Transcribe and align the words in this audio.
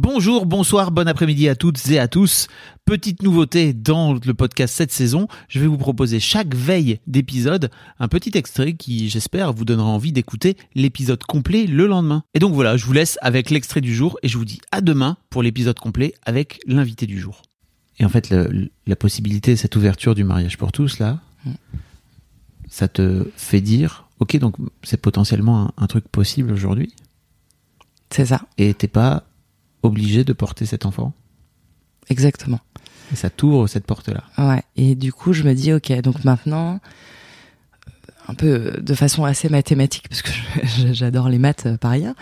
Bonjour, 0.00 0.46
bonsoir, 0.46 0.92
bon 0.92 1.08
après-midi 1.08 1.48
à 1.48 1.56
toutes 1.56 1.90
et 1.90 1.98
à 1.98 2.06
tous. 2.06 2.46
Petite 2.84 3.24
nouveauté 3.24 3.72
dans 3.72 4.14
le 4.14 4.32
podcast 4.32 4.72
cette 4.76 4.92
saison, 4.92 5.26
je 5.48 5.58
vais 5.58 5.66
vous 5.66 5.76
proposer 5.76 6.20
chaque 6.20 6.54
veille 6.54 7.00
d'épisode 7.08 7.68
un 7.98 8.06
petit 8.06 8.30
extrait 8.38 8.74
qui, 8.74 9.08
j'espère, 9.08 9.52
vous 9.52 9.64
donnera 9.64 9.88
envie 9.88 10.12
d'écouter 10.12 10.56
l'épisode 10.76 11.24
complet 11.24 11.66
le 11.66 11.88
lendemain. 11.88 12.22
Et 12.34 12.38
donc 12.38 12.54
voilà, 12.54 12.76
je 12.76 12.84
vous 12.86 12.92
laisse 12.92 13.18
avec 13.22 13.50
l'extrait 13.50 13.80
du 13.80 13.92
jour 13.92 14.16
et 14.22 14.28
je 14.28 14.38
vous 14.38 14.44
dis 14.44 14.60
à 14.70 14.82
demain 14.82 15.16
pour 15.30 15.42
l'épisode 15.42 15.80
complet 15.80 16.14
avec 16.24 16.60
l'invité 16.68 17.06
du 17.06 17.18
jour. 17.18 17.42
Et 17.98 18.04
en 18.04 18.08
fait, 18.08 18.30
le- 18.30 18.70
la 18.86 18.94
possibilité, 18.94 19.56
cette 19.56 19.74
ouverture 19.74 20.14
du 20.14 20.22
mariage 20.22 20.58
pour 20.58 20.70
tous, 20.70 21.00
là, 21.00 21.18
ça 22.70 22.86
te 22.86 23.28
fait 23.36 23.60
dire, 23.60 24.08
ok, 24.20 24.36
donc 24.38 24.54
c'est 24.84 25.02
potentiellement 25.02 25.62
un, 25.62 25.72
un 25.76 25.86
truc 25.88 26.06
possible 26.06 26.52
aujourd'hui? 26.52 26.94
C'est 28.10 28.26
ça, 28.26 28.42
et 28.58 28.72
t'es 28.74 28.86
pas 28.86 29.24
obligé 29.82 30.24
de 30.24 30.32
porter 30.32 30.66
cet 30.66 30.86
enfant 30.86 31.12
exactement. 32.10 32.60
et 33.12 33.16
ça 33.16 33.30
t'ouvre 33.30 33.66
cette 33.66 33.86
porte-là. 33.86 34.24
Ouais. 34.38 34.62
Et 34.76 34.94
du 34.94 35.12
coup, 35.12 35.32
je 35.32 35.42
me 35.42 35.54
dis, 35.54 35.72
ok, 35.72 35.92
donc 36.00 36.24
maintenant, 36.24 36.74
euh, 36.74 36.78
un 38.28 38.34
peu 38.34 38.72
de 38.80 38.94
façon 38.94 39.24
assez 39.24 39.48
mathématique, 39.48 40.08
parce 40.08 40.22
que 40.22 40.30
j'adore 40.92 41.28
les 41.28 41.38
maths 41.38 41.66
euh, 41.66 41.76
par 41.76 41.92
ailleurs, 41.92 42.14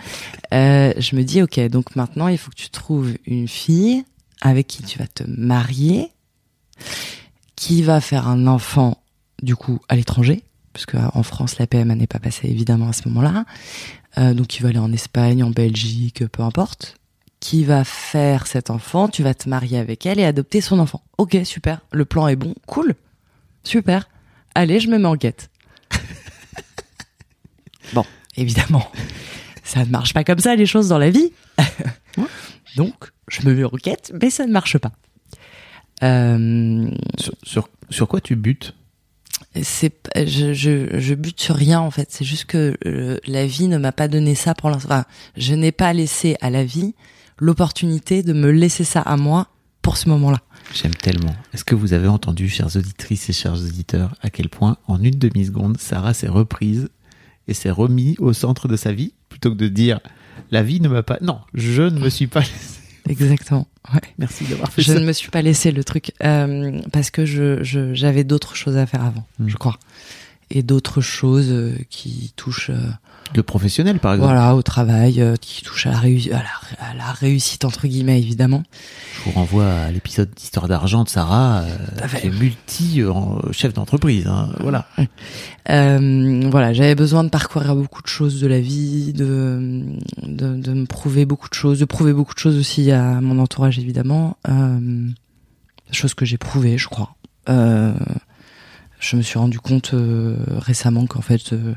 euh, 0.53 0.93
je 0.97 1.15
me 1.15 1.23
dis, 1.23 1.41
ok, 1.41 1.59
donc 1.67 1.95
maintenant, 1.95 2.27
il 2.27 2.37
faut 2.37 2.49
que 2.49 2.55
tu 2.55 2.69
trouves 2.69 3.13
une 3.25 3.47
fille 3.47 4.03
avec 4.41 4.67
qui 4.67 4.83
tu 4.83 4.99
vas 4.99 5.07
te 5.07 5.23
marier, 5.23 6.11
qui 7.55 7.81
va 7.81 8.01
faire 8.01 8.27
un 8.27 8.47
enfant, 8.47 9.01
du 9.41 9.55
coup, 9.55 9.79
à 9.89 9.95
l'étranger, 9.95 10.43
parce 10.73 10.85
qu'en 10.85 11.23
France, 11.23 11.57
la 11.57 11.67
PMA 11.67 11.95
n'est 11.95 12.07
pas 12.07 12.19
passée 12.19 12.47
évidemment 12.47 12.89
à 12.89 12.93
ce 12.93 13.07
moment-là. 13.09 13.45
Euh, 14.17 14.33
donc, 14.33 14.57
il 14.57 14.63
va 14.63 14.69
aller 14.69 14.79
en 14.79 14.91
Espagne, 14.93 15.43
en 15.43 15.49
Belgique, 15.49 16.25
peu 16.27 16.43
importe. 16.43 16.97
Qui 17.47 17.63
va 17.63 17.85
faire 17.85 18.45
cet 18.45 18.69
enfant 18.69 19.07
Tu 19.07 19.23
vas 19.23 19.33
te 19.33 19.47
marier 19.47 19.77
avec 19.77 20.05
elle 20.05 20.19
et 20.19 20.25
adopter 20.25 20.59
son 20.59 20.79
enfant. 20.79 21.01
Ok, 21.17 21.37
super. 21.45 21.79
Le 21.93 22.03
plan 22.03 22.27
est 22.27 22.35
bon. 22.35 22.53
Cool. 22.65 22.93
Super. 23.63 24.09
Allez, 24.53 24.81
je 24.81 24.89
me 24.89 24.97
mets 24.97 25.07
en 25.07 25.15
quête. 25.15 25.49
bon, 27.93 28.03
évidemment, 28.35 28.91
ça 29.63 29.85
ne 29.85 29.89
marche 29.89 30.13
pas 30.13 30.25
comme 30.25 30.39
ça 30.39 30.57
les 30.57 30.65
choses 30.65 30.89
dans 30.89 30.97
la 30.97 31.09
vie. 31.09 31.31
donc, 32.75 33.13
je 33.29 33.47
me 33.47 33.53
mets 33.53 33.63
en 33.63 33.69
quête, 33.69 34.11
mais 34.21 34.29
ça 34.29 34.45
ne 34.45 34.51
marche 34.51 34.77
pas. 34.77 34.91
Euh, 36.03 36.91
Sur, 37.17 37.33
sur, 37.43 37.69
sur 37.89 38.07
quoi 38.09 38.19
tu 38.19 38.35
butes? 38.35 38.75
C'est 39.63 39.93
je, 40.17 40.51
je, 40.51 40.99
je 40.99 41.13
bute 41.13 41.39
sur 41.39 41.55
rien 41.55 41.79
en 41.79 41.91
fait 41.91 42.11
c'est 42.11 42.25
juste 42.25 42.45
que 42.45 42.77
euh, 42.85 43.17
la 43.25 43.47
vie 43.47 43.67
ne 43.67 43.77
m'a 43.77 43.91
pas 43.91 44.07
donné 44.07 44.35
ça 44.35 44.53
pour 44.53 44.69
l'instant 44.69 44.89
Enfin, 44.89 45.05
je 45.35 45.53
n'ai 45.53 45.71
pas 45.71 45.93
laissé 45.93 46.35
à 46.41 46.49
la 46.49 46.63
vie 46.63 46.93
l'opportunité 47.39 48.23
de 48.23 48.33
me 48.33 48.51
laisser 48.51 48.83
ça 48.83 49.01
à 49.01 49.17
moi 49.17 49.47
pour 49.81 49.97
ce 49.97 50.09
moment-là 50.09 50.39
J'aime 50.73 50.93
tellement. 50.95 51.33
Est-ce 51.53 51.63
que 51.63 51.75
vous 51.75 51.93
avez 51.93 52.07
entendu, 52.09 52.49
chères 52.49 52.75
auditrices 52.75 53.29
et 53.29 53.33
chers 53.33 53.53
auditeurs, 53.53 54.15
à 54.21 54.29
quel 54.29 54.49
point, 54.49 54.77
en 54.87 55.01
une 55.01 55.17
demi-seconde, 55.17 55.77
Sarah 55.79 56.13
s'est 56.13 56.27
reprise 56.27 56.89
et 57.47 57.53
s'est 57.53 57.71
remis 57.71 58.15
au 58.19 58.33
centre 58.33 58.67
de 58.67 58.75
sa 58.75 58.91
vie, 58.91 59.13
plutôt 59.29 59.51
que 59.51 59.55
de 59.57 59.67
dire 59.69 59.99
la 60.51 60.63
vie 60.63 60.81
ne 60.81 60.89
m'a 60.89 61.03
pas. 61.03 61.17
Non, 61.21 61.39
je 61.53 61.83
ne 61.83 61.99
me 61.99 62.09
suis 62.09 62.27
pas 62.27 62.41
laissé. 62.41 62.79
exactement 63.09 63.67
ouais. 63.93 64.01
Merci 64.17 64.43
d'avoir 64.43 64.69
fait 64.71 64.81
je 64.81 64.91
ça. 64.91 64.99
ne 64.99 65.05
me 65.05 65.13
suis 65.13 65.29
pas 65.31 65.41
laissé 65.41 65.71
le 65.71 65.83
truc 65.85 66.11
euh, 66.23 66.81
parce 66.91 67.09
que 67.09 67.25
je 67.25 67.63
je- 67.63 67.93
j'avais 67.93 68.25
d'autres 68.25 68.55
choses 68.57 68.75
à 68.75 68.85
faire 68.85 69.03
avant 69.03 69.25
Mm. 69.39 69.47
je 69.47 69.55
crois 69.55 69.77
et 70.49 70.63
d'autres 70.63 71.01
choses 71.01 71.49
euh, 71.51 71.75
qui 71.89 72.33
touchent 72.35 72.69
euh, 72.69 72.79
Le 73.35 73.43
professionnel, 73.43 73.99
par 73.99 74.13
exemple. 74.13 74.29
voilà 74.31 74.55
au 74.55 74.61
travail 74.61 75.21
euh, 75.21 75.35
qui 75.35 75.61
touchent 75.63 75.87
à 75.87 75.91
la, 75.91 75.97
réu- 75.99 76.31
à, 76.33 76.37
la, 76.43 76.87
à 76.89 76.93
la 76.93 77.11
réussite 77.11 77.65
entre 77.65 77.87
guillemets 77.87 78.19
évidemment 78.19 78.63
Je 79.17 79.23
vous 79.25 79.31
renvoie 79.31 79.69
à 79.69 79.91
l'épisode 79.91 80.29
d'Histoire 80.35 80.67
d'argent 80.69 81.03
de 81.03 81.09
Sarah, 81.09 81.63
qui 82.21 82.27
est 82.27 82.39
multi-chef 82.39 83.73
d'entreprise. 83.73 84.27
hein, 84.27 84.49
Voilà. 84.61 84.87
Euh, 85.69 86.47
voilà, 86.49 86.73
j'avais 86.73 86.95
besoin 86.95 87.23
de 87.25 87.29
parcourir 87.29 87.75
beaucoup 87.75 88.01
de 88.01 88.07
choses 88.07 88.39
de 88.39 88.47
la 88.47 88.59
vie, 88.61 89.11
de, 89.13 89.83
de, 90.23 90.55
de 90.55 90.73
me 90.73 90.85
prouver 90.85 91.25
beaucoup 91.25 91.49
de 91.49 91.53
choses, 91.53 91.79
de 91.79 91.85
prouver 91.85 92.13
beaucoup 92.13 92.33
de 92.33 92.39
choses 92.39 92.57
aussi 92.57 92.89
à 92.91 93.19
mon 93.21 93.39
entourage 93.39 93.77
évidemment, 93.79 94.37
euh, 94.47 95.07
choses 95.91 96.13
que 96.13 96.25
j'ai 96.25 96.37
prouvées, 96.37 96.77
je 96.77 96.87
crois. 96.87 97.15
Euh, 97.49 97.93
je 98.99 99.15
me 99.17 99.21
suis 99.21 99.37
rendu 99.39 99.59
compte 99.59 99.93
euh, 99.93 100.37
récemment 100.49 101.05
qu'en 101.05 101.21
fait, 101.21 101.53
euh, 101.53 101.75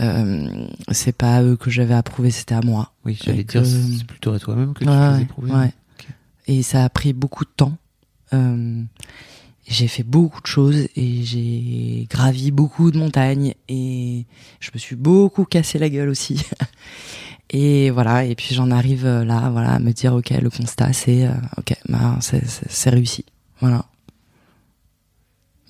euh, 0.00 0.66
c'est 0.90 1.16
pas 1.16 1.36
à 1.36 1.42
eux 1.42 1.56
que 1.56 1.70
j'avais 1.70 1.94
à 1.94 2.02
prouver, 2.02 2.30
c'était 2.30 2.54
à 2.54 2.60
moi. 2.62 2.92
Oui, 3.04 3.18
j'allais 3.22 3.44
dire, 3.44 3.62
que- 3.62 3.66
c'est 3.68 4.06
plutôt 4.06 4.32
à 4.32 4.38
toi-même 4.38 4.74
que 4.74 4.84
tu 4.84 4.90
faisais 5.14 5.24
prouver. 5.26 5.52
ouais. 5.52 5.72
Et 6.46 6.62
ça 6.62 6.84
a 6.84 6.88
pris 6.90 7.12
beaucoup 7.12 7.44
de 7.44 7.50
temps. 7.56 7.76
Euh, 8.32 8.82
j'ai 9.66 9.88
fait 9.88 10.02
beaucoup 10.02 10.42
de 10.42 10.46
choses 10.46 10.88
et 10.94 11.22
j'ai 11.22 12.06
gravi 12.10 12.50
beaucoup 12.50 12.90
de 12.90 12.98
montagnes 12.98 13.54
et 13.68 14.26
je 14.60 14.70
me 14.74 14.78
suis 14.78 14.96
beaucoup 14.96 15.44
cassé 15.46 15.78
la 15.78 15.88
gueule 15.88 16.08
aussi. 16.10 16.44
et 17.50 17.88
voilà, 17.90 18.24
et 18.24 18.34
puis 18.34 18.54
j'en 18.54 18.70
arrive 18.70 19.06
euh, 19.06 19.24
là, 19.24 19.48
voilà, 19.50 19.72
à 19.74 19.78
me 19.78 19.92
dire 19.92 20.12
ok, 20.14 20.30
le 20.30 20.50
constat 20.50 20.92
c'est 20.92 21.26
euh, 21.26 21.32
ok, 21.56 21.74
bah, 21.88 22.18
c'est 22.20 22.90
réussi, 22.90 23.24
voilà. 23.60 23.86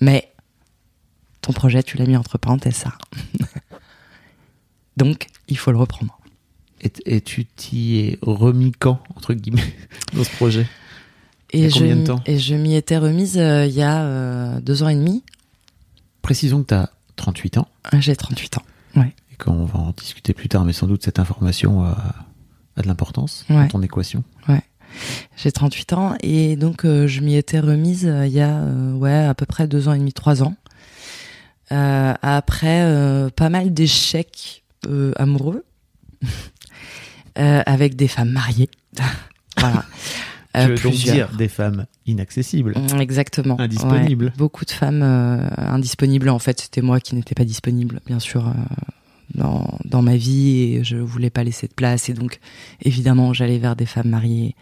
Mais 0.01 0.29
ton 1.45 1.53
projet, 1.53 1.83
tu 1.83 1.97
l'as 1.97 2.05
mis 2.05 2.17
entre 2.17 2.37
parenthèses, 2.37 2.75
ça. 2.75 2.93
Donc, 4.97 5.27
il 5.47 5.57
faut 5.57 5.71
le 5.71 5.77
reprendre. 5.77 6.17
Et, 6.81 6.91
et 7.05 7.21
tu 7.21 7.45
t'y 7.45 7.97
es 7.99 8.19
remis 8.21 8.71
quand, 8.77 8.99
entre 9.15 9.33
guillemets, 9.33 9.73
dans 10.13 10.23
ce 10.23 10.29
projet? 10.31 10.67
Il 11.53 11.59
y 11.61 11.63
Et 11.63 11.65
a 11.67 11.69
je, 11.69 11.79
combien 11.79 11.95
de 11.95 11.99
m'y- 12.01 12.05
temps? 12.07 12.21
et 12.25 12.39
je 12.39 12.55
m'y 12.55 12.75
étais 12.75 12.97
remise 12.97 13.37
euh, 13.37 13.65
il 13.65 13.73
y 13.73 13.81
a 13.81 14.03
euh, 14.03 14.59
deux 14.61 14.83
ans 14.83 14.89
et 14.89 14.95
demi. 14.95 15.23
Précisons 16.21 16.63
que 16.63 16.67
tu 16.69 16.73
as 16.73 16.89
38 17.15 17.57
ans 17.59 17.67
Ah, 17.83 17.99
J'ai 17.99 18.15
38 18.15 18.57
ans. 18.57 18.63
et 18.97 19.35
qu'on 19.37 19.65
va 19.65 19.79
en 19.79 19.91
discuter 19.91 20.33
plus 20.33 20.49
tard, 20.49 20.65
mais 20.65 20.73
sans 20.73 20.87
doute 20.87 21.03
cette 21.03 21.19
information 21.19 21.83
a, 21.83 21.97
a 22.77 22.81
de 22.81 22.87
l'importance 22.87 23.45
dans 23.49 23.57
Ouais. 23.57 23.67
ton 23.67 23.81
équation. 23.81 24.23
J'ai 25.35 25.51
38 25.51 25.91
ans 25.93 26.15
et 26.21 26.55
donc 26.55 26.85
euh, 26.85 27.05
je 27.05 27.19
m'y 27.19 27.35
étais 27.35 27.59
remise 27.59 28.05
euh, 28.07 28.25
il 28.25 28.31
y 28.31 28.39
a 28.39 28.59
euh, 28.61 28.93
ouais 28.93 29.11
à 29.25 29.33
peu 29.35 29.45
près 29.45 29.67
deux 29.67 29.89
ans 29.89 29.93
et 29.93 29.97
demi, 29.99 30.13
trois 30.13 30.41
ans. 30.41 30.55
Euh, 31.71 32.13
après 32.21 32.83
euh, 32.83 33.29
pas 33.29 33.49
mal 33.49 33.73
d'échecs 33.73 34.63
euh, 34.87 35.11
amoureux 35.15 35.65
avec 37.35 37.95
des 37.95 38.07
femmes 38.07 38.31
mariées. 38.31 38.69
voilà. 39.57 39.83
Je 40.55 40.67
veux 40.69 40.75
donc 40.77 40.93
dire 40.93 41.29
des 41.37 41.47
femmes 41.47 41.85
inaccessibles. 42.05 42.75
Mm, 42.77 43.01
Exactement. 43.01 43.59
Indisponibles. 43.59 44.25
Ouais. 44.25 44.33
Beaucoup 44.37 44.65
de 44.65 44.71
femmes 44.71 45.01
euh, 45.03 45.47
indisponibles. 45.57 46.29
En 46.29 46.39
fait, 46.39 46.61
c'était 46.61 46.81
moi 46.81 46.99
qui 46.99 47.15
n'étais 47.15 47.35
pas 47.35 47.45
disponible, 47.45 47.99
bien 48.05 48.19
sûr, 48.19 48.47
euh, 48.47 48.51
dans, 49.33 49.77
dans 49.85 50.01
ma 50.01 50.15
vie 50.15 50.75
et 50.75 50.83
je 50.83 50.97
voulais 50.97 51.29
pas 51.29 51.43
laisser 51.43 51.67
de 51.67 51.73
place. 51.73 52.09
Et 52.09 52.13
donc, 52.13 52.39
évidemment, 52.81 53.33
j'allais 53.33 53.57
vers 53.57 53.75
des 53.75 53.85
femmes 53.85 54.09
mariées. 54.09 54.55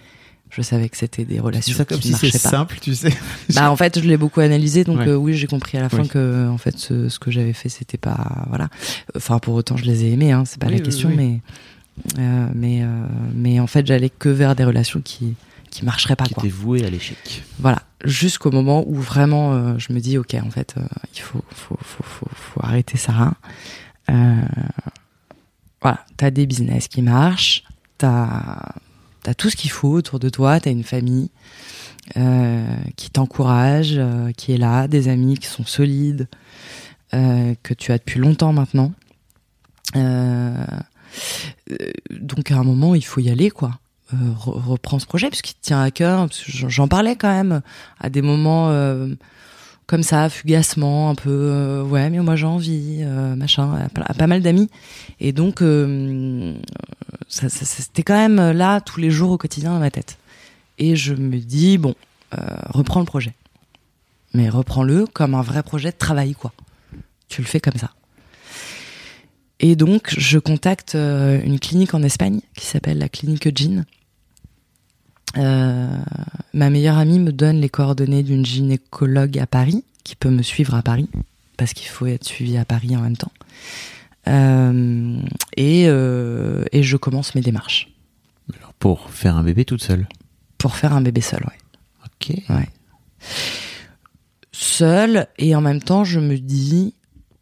Je 0.55 0.61
savais 0.61 0.87
que 0.87 0.97
c'était 0.97 1.25
des 1.25 1.39
relations 1.39 1.75
ça 1.75 1.83
comme 1.83 1.97
qui 1.99 2.09
si 2.09 2.11
marchaient 2.11 2.31
pas. 2.31 2.37
simple, 2.49 2.77
tu 2.79 2.93
sais. 2.93 3.11
Bah, 3.55 3.71
en 3.71 3.75
fait, 3.75 3.99
je 3.99 4.07
l'ai 4.07 4.17
beaucoup 4.17 4.39
analysé, 4.39 4.83
donc 4.83 4.99
Ouais. 4.99 5.07
euh, 5.07 5.15
oui, 5.15 5.33
j'ai 5.33 5.47
compris 5.47 5.77
à 5.79 5.81
la 5.81 5.89
fin 5.89 6.03
Oui. 6.03 6.07
que, 6.07 6.47
en 6.47 6.57
fait, 6.59 6.77
ce, 6.77 7.09
ce 7.09 7.17
que 7.17 7.31
j'avais 7.31 7.53
fait, 7.53 7.69
c'était 7.69 7.97
pas, 7.97 8.45
voilà. 8.49 8.69
Enfin, 9.15 9.39
pour 9.39 9.55
autant, 9.55 9.77
je 9.77 9.85
les 9.85 10.03
ai 10.05 10.11
aimés, 10.11 10.31
hein, 10.31 10.43
c'est 10.45 10.59
pas 10.59 10.67
Oui, 10.67 10.73
la 10.73 10.77
oui, 10.79 10.83
question, 10.85 11.09
mais, 11.15 11.41
euh, 12.19 12.47
mais, 12.53 12.83
euh, 12.83 12.87
mais 13.33 13.59
en 13.59 13.65
fait, 13.67 13.87
j'allais 13.87 14.11
que 14.11 14.29
vers 14.29 14.55
des 14.55 14.63
relations 14.63 15.01
qui, 15.01 15.33
qui 15.71 15.85
marcheraient 15.85 16.15
pas, 16.15 16.25
Qui 16.25 16.35
quoi. 16.35 16.43
était 16.43 16.53
voué 16.53 16.85
à 16.85 16.89
l'échec. 16.91 17.43
Voilà, 17.59 17.81
jusqu'au 18.05 18.51
moment 18.51 18.83
où 18.87 18.93
vraiment 18.95 19.79
je 19.79 19.91
me 19.93 19.99
dis 19.99 20.17
ok 20.19 20.35
en 20.45 20.51
fait 20.51 20.75
il 21.15 21.21
faut 21.21 21.43
faut, 21.49 21.77
faut, 21.81 22.03
faut, 22.03 22.27
faut 22.35 22.59
arrêter 22.63 22.97
Sarah. 22.97 23.33
Euh, 24.11 24.35
voilà, 25.81 26.05
t'as 26.17 26.29
des 26.29 26.45
business 26.45 26.87
qui 26.87 27.01
marchent, 27.01 27.63
t'as 27.97 28.73
as 29.29 29.33
tout 29.35 29.49
ce 29.49 29.55
qu'il 29.55 29.71
faut 29.71 29.89
autour 29.89 30.19
de 30.19 30.29
toi, 30.29 30.59
t'as 30.59 30.71
une 30.71 30.83
famille 30.83 31.29
euh, 32.17 32.65
qui 32.95 33.09
t'encourage, 33.09 33.93
euh, 33.97 34.31
qui 34.33 34.51
est 34.53 34.57
là, 34.57 34.87
des 34.87 35.07
amis 35.07 35.37
qui 35.37 35.47
sont 35.47 35.65
solides, 35.65 36.27
euh, 37.13 37.53
que 37.63 37.73
tu 37.73 37.91
as 37.91 37.97
depuis 37.97 38.19
longtemps 38.19 38.53
maintenant. 38.53 38.91
Donc 42.09 42.51
à 42.51 42.55
un 42.57 42.63
moment, 42.63 42.95
il 42.95 43.05
faut 43.05 43.21
y 43.21 43.29
aller, 43.29 43.49
quoi. 43.49 43.79
Re- 44.13 44.61
reprends 44.67 44.99
ce 44.99 45.05
projet 45.07 45.29
puisqu'il 45.29 45.53
te 45.55 45.61
tient 45.61 45.81
à 45.81 45.89
cœur. 45.89 46.27
j'en- 46.47 46.87
parlais 46.87 47.15
quand 47.15 47.31
même 47.31 47.61
à 47.99 48.09
des 48.09 48.21
moments 48.21 48.71
comme 49.87 50.03
ça, 50.03 50.29
fugacement, 50.29 51.09
un 51.09 51.15
peu. 51.15 51.81
ouais, 51.89 52.09
mais 52.09 52.19
moi 52.19 52.35
j'ai 52.35 52.45
envie, 52.45 53.03
machin, 53.35 53.87
à, 53.97 54.13
pas 54.13 54.27
mal 54.27 54.41
d'amis. 54.41 54.69
Et 55.19 55.31
donc, 55.31 55.63
c'était 57.27 58.03
quand 58.03 58.17
même 58.17 58.51
là 58.51 58.81
tous 58.81 58.99
les 58.99 59.11
jours 59.11 59.31
au 59.31 59.37
quotidien 59.37 59.71
dans 59.71 59.79
ma 59.79 59.91
tête. 59.91 60.17
Et 60.77 60.95
je 60.95 61.13
me 61.13 61.37
dis 61.37 61.77
bon, 61.77 61.95
euh, 62.33 62.37
reprends 62.69 62.99
le 62.99 63.05
projet, 63.05 63.33
mais 64.33 64.49
reprends-le 64.49 65.05
comme 65.05 65.35
un 65.35 65.41
vrai 65.41 65.63
projet 65.63 65.91
de 65.91 65.97
travail, 65.97 66.33
quoi. 66.33 66.53
Tu 67.29 67.41
le 67.41 67.47
fais 67.47 67.59
comme 67.59 67.77
ça. 67.77 67.91
Et 69.59 69.75
donc, 69.75 70.13
je 70.17 70.39
contacte 70.39 70.95
euh, 70.95 71.41
une 71.43 71.59
clinique 71.59 71.93
en 71.93 72.03
Espagne 72.03 72.41
qui 72.55 72.65
s'appelle 72.65 72.97
la 72.97 73.09
clinique 73.09 73.47
Jean. 73.57 73.85
Euh, 75.37 75.97
ma 76.53 76.69
meilleure 76.69 76.97
amie 76.97 77.19
me 77.19 77.31
donne 77.31 77.59
les 77.59 77.69
coordonnées 77.69 78.23
d'une 78.23 78.45
gynécologue 78.45 79.39
à 79.39 79.47
Paris 79.47 79.83
qui 80.03 80.15
peut 80.15 80.29
me 80.29 80.43
suivre 80.43 80.75
à 80.75 80.81
Paris 80.81 81.09
parce 81.57 81.73
qu'il 81.73 81.87
faut 81.87 82.05
être 82.05 82.25
suivi 82.25 82.57
à 82.57 82.65
Paris 82.65 82.95
en 82.95 83.01
même 83.01 83.17
temps. 83.17 83.31
Euh, 84.27 85.19
et, 85.57 85.85
euh, 85.87 86.63
et 86.71 86.81
je 86.83 86.95
commence 86.97 87.35
mes 87.35 87.41
démarches 87.41 87.89
Alors, 88.57 88.73
pour 88.73 89.09
faire 89.09 89.35
un 89.35 89.43
bébé 89.43 89.65
toute 89.65 89.83
seule. 89.83 90.07
pour 90.57 90.75
faire 90.75 90.93
un 90.93 91.01
bébé 91.01 91.21
seul. 91.21 91.41
Ouais. 91.43 92.05
Ok. 92.05 92.37
Ouais. 92.49 92.69
Seule 94.51 95.27
et 95.37 95.55
en 95.55 95.61
même 95.61 95.81
temps, 95.81 96.03
je 96.03 96.19
me 96.19 96.37
dis, 96.37 96.93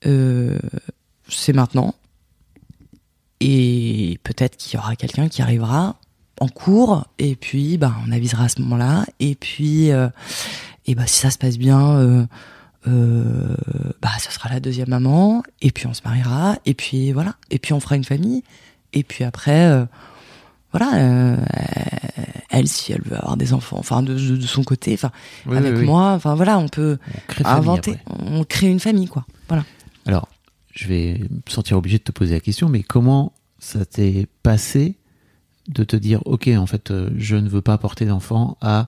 euh, 0.05 0.57
c'est 1.27 1.53
maintenant. 1.53 1.93
Et 3.39 4.19
peut-être 4.23 4.55
qu'il 4.57 4.75
y 4.75 4.77
aura 4.77 4.95
quelqu'un 4.95 5.27
qui 5.27 5.41
arrivera 5.41 5.97
en 6.39 6.47
cours. 6.47 7.05
Et 7.19 7.35
puis, 7.35 7.77
bah, 7.77 7.95
on 8.07 8.11
avisera 8.11 8.45
à 8.45 8.49
ce 8.49 8.61
moment-là. 8.61 9.05
Et 9.19 9.35
puis, 9.35 9.91
euh, 9.91 10.09
et 10.85 10.95
bah, 10.95 11.05
si 11.07 11.19
ça 11.19 11.31
se 11.31 11.37
passe 11.37 11.57
bien, 11.57 11.91
euh, 11.97 12.25
euh, 12.87 13.55
bah, 14.01 14.09
ce 14.19 14.31
sera 14.31 14.49
la 14.49 14.59
deuxième 14.59 14.89
maman. 14.89 15.43
Et 15.61 15.71
puis, 15.71 15.87
on 15.87 15.93
se 15.93 16.01
mariera. 16.03 16.57
Et 16.65 16.73
puis, 16.73 17.11
voilà. 17.11 17.35
Et 17.49 17.59
puis, 17.59 17.73
on 17.73 17.79
fera 17.79 17.95
une 17.95 18.03
famille. 18.03 18.43
Et 18.93 19.03
puis 19.03 19.23
après, 19.23 19.67
euh, 19.67 19.85
voilà, 20.73 20.95
euh, 20.95 21.37
elle, 22.49 22.67
si 22.67 22.91
elle 22.91 23.01
veut 23.03 23.15
avoir 23.17 23.37
des 23.37 23.53
enfants, 23.53 23.77
enfin, 23.79 24.03
de, 24.03 24.13
de- 24.15 24.35
de 24.35 24.45
son 24.47 24.63
côté, 24.63 24.93
enfin, 24.93 25.11
Oui, 25.45 25.55
avec 25.57 25.73
oui, 25.75 25.79
oui. 25.79 25.85
moi, 25.85 26.11
enfin, 26.11 26.35
voilà, 26.35 26.57
on 26.57 26.67
peut 26.67 26.97
On 27.39 27.45
inventer, 27.45 27.97
on 28.19 28.43
crée 28.43 28.67
une 28.69 28.79
famille, 28.81 29.07
quoi. 29.07 29.25
Voilà. 29.47 29.63
Alors, 30.05 30.27
je 30.73 30.87
vais 30.87 31.19
me 31.19 31.49
sentir 31.51 31.77
obligé 31.77 31.99
de 31.99 32.03
te 32.03 32.11
poser 32.11 32.33
la 32.33 32.39
question, 32.41 32.67
mais 32.67 32.83
comment 32.83 33.31
ça 33.59 33.85
t'est 33.85 34.27
passé 34.43 34.97
de 35.69 35.83
te 35.85 35.95
dire, 35.95 36.21
ok, 36.25 36.49
en 36.57 36.65
fait, 36.65 36.91
euh, 36.91 37.09
je 37.17 37.35
ne 37.37 37.47
veux 37.47 37.61
pas 37.61 37.77
porter 37.77 38.05
d'enfant 38.05 38.57
à 38.61 38.87